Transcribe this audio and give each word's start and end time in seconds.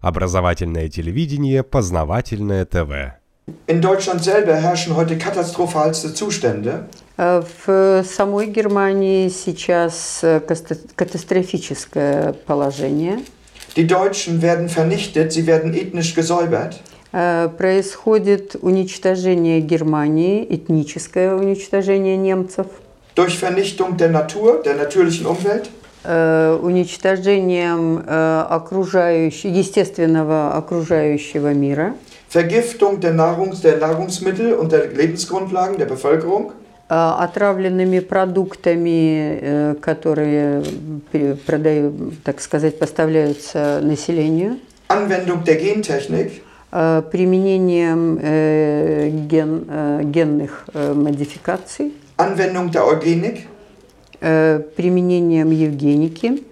Образовательное 0.00 0.88
телевидение, 0.88 1.62
познавательное 1.62 2.64
ТВ. 2.64 3.14
In 3.66 3.80
Deutschland 3.80 4.22
selber 4.22 4.54
herrschen 4.56 4.94
heute 4.94 5.16
katastrophalste 5.16 6.12
Zustände. 6.12 6.86
Э, 7.16 7.42
В 7.66 8.04
самой 8.04 8.46
Германии 8.48 9.28
сейчас 9.28 10.20
э, 10.22 10.40
катастрофическое 10.96 12.34
положение. 12.46 13.20
Die 13.76 13.86
Deutschen 13.86 14.42
werden 14.42 14.68
vernichtet, 14.68 15.32
sie 15.32 15.46
werden 15.46 15.72
ethnisch 15.74 16.14
gesäubert. 16.14 16.80
Э, 17.12 17.48
Происходит 17.48 18.54
уничтожение 18.60 19.60
Германии, 19.60 20.46
этническое 20.48 21.34
уничтожение 21.34 22.16
немцев, 22.16 22.66
Durch 23.14 23.36
Vernichtung 23.38 23.96
der 23.96 24.10
Natur, 24.10 24.62
der 24.62 24.76
natürlichen 24.76 25.26
Umwelt. 25.26 25.70
Э, 26.04 26.58
уничтожением 26.62 28.02
э, 28.06 28.44
окружающего, 28.50 29.50
естественного 29.50 30.52
окружающего 30.54 31.52
мира, 31.54 31.94
Vergiftung 32.32 33.00
der, 33.00 33.14
Nahrungs-, 33.14 33.62
der 33.62 33.78
Nahrungsmittel 33.78 34.52
und 34.54 34.70
der 34.72 34.86
Lebensgrundlagen 34.88 35.78
der 35.78 35.86
Bevölkerung. 35.86 36.52
э, 36.90 36.94
отравленными 36.94 37.98
продуктами, 38.00 39.74
которые 39.80 40.62
пере- 41.12 41.36
продаю- 41.46 42.12
так 42.24 42.40
сказать, 42.40 42.78
поставляются 42.78 43.80
населению, 43.82 44.58
Anwendung 44.88 45.44
der 45.44 45.58
Gentechnik. 45.60 46.42
применением 47.10 48.18
э, 48.22 49.08
ген- 49.28 49.64
э, 49.70 50.00
генных 50.04 50.64
э, 50.74 50.92
модификаций, 50.94 51.92
Anwendung 52.18 52.70
der 52.70 52.84
Eugenik. 52.86 53.46
э, 54.21 54.59
применением 54.75 55.51
евгеники, 55.51 56.43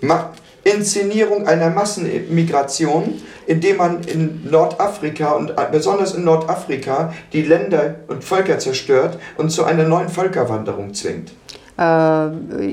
Ma 0.00 0.32
Inszenierung 0.64 1.46
einer 1.46 1.68
Massenmigration, 1.68 3.20
indem 3.46 3.76
man 3.76 4.02
in 4.04 4.48
Nordafrika 4.50 5.32
und 5.32 5.52
besonders 5.70 6.14
in 6.14 6.24
Nordafrika 6.24 7.12
die 7.34 7.42
Länder 7.42 7.96
und 8.08 8.24
Völker 8.24 8.58
zerstört 8.58 9.18
und 9.36 9.50
zu 9.50 9.64
einer 9.64 9.84
neuen 9.86 10.08
Völkerwanderung 10.08 10.94
zwingt. 10.94 11.32
э, 11.76 12.32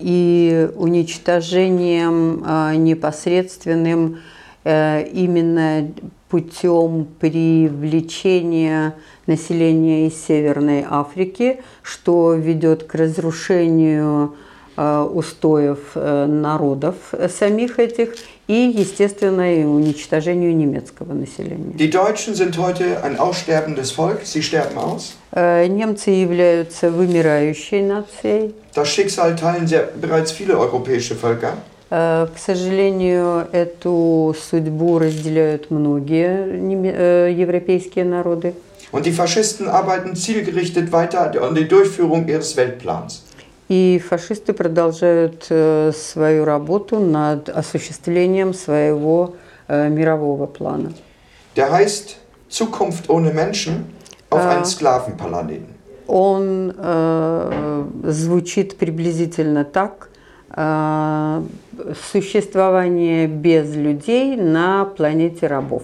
и 0.00 0.68
уничтожением 0.76 2.44
э, 2.46 2.76
непосредственным 2.76 4.18
э, 4.64 5.04
именно 5.12 5.88
путем 6.29 7.07
привлечения 7.19 8.95
населения 9.27 10.07
из 10.07 10.25
Северной 10.25 10.85
Африки, 10.87 11.61
что 11.83 12.33
ведет 12.33 12.83
к 12.83 12.95
разрушению 12.95 14.35
э, 14.75 15.09
устоев 15.13 15.79
э, 15.95 16.25
народов 16.25 16.95
э, 17.13 17.29
самих 17.29 17.79
этих 17.79 18.15
и, 18.47 18.73
естественно, 18.75 19.53
и 19.53 19.63
уничтожению 19.63 20.55
немецкого 20.55 21.13
населения. 21.13 21.73
Die 21.77 21.89
Deutschen 21.89 22.35
sind 22.35 22.57
heute 22.57 23.03
ein 23.03 23.17
aussterbendes 23.17 23.91
Volk, 23.91 24.25
sie 24.25 24.41
sterben 24.41 24.77
aus. 24.77 25.15
Немцы 25.33 26.11
являются 26.11 26.89
вымирающей 26.89 27.81
нацией. 27.81 28.53
Das 28.73 28.89
Schicksal 28.89 29.35
teilen 29.35 29.67
sehr, 29.67 29.89
bereits 29.95 30.31
viele 30.31 30.57
europäische 30.57 31.15
Völker. 31.15 31.57
Э, 31.89 32.27
К 32.33 32.37
сожалению, 32.37 33.47
эту 33.51 34.35
судьбу 34.37 34.99
разделяют 34.99 35.71
многие 35.71 36.49
э, 36.91 37.31
европейские 37.31 38.05
народы. 38.05 38.53
Und 38.91 39.05
die 39.05 39.11
Faschisten 39.11 39.67
arbeiten 39.67 40.15
zielgerichtet 40.15 40.91
weiter 40.93 41.31
an 41.41 41.55
die 41.55 41.67
Durchführung 41.67 42.27
ihres 42.27 42.55
Weltplans. 42.55 43.23
И 43.69 44.01
фашисты 44.07 44.53
продолжают 44.53 45.45
э, 45.49 45.91
свою 45.93 46.45
работу 46.45 46.99
над 46.99 47.49
осуществлением 47.49 48.53
своего 48.53 49.35
мирового 49.67 50.45
плана. 50.45 50.93
Der 51.57 51.69
heißt 51.71 52.15
Zukunft 52.49 53.09
ohne 53.09 53.33
Menschen 53.33 53.85
auf 54.29 54.39
Ah. 54.39 54.51
einen 54.51 54.65
Sklavenplaneten. 54.65 55.65
Он 56.07 56.73
звучит 58.09 58.77
приблизительно 58.77 59.65
так. 59.65 60.07
Э, 60.49 61.43
Существование 62.11 63.27
без 63.27 63.75
людей 63.75 64.35
на 64.35 64.85
планете 64.85 65.47
рабов. 65.47 65.83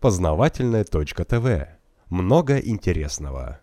Познавательное 0.00 0.84
ТВ. 1.24 1.68
Много 2.10 2.58
интересного. 2.58 3.60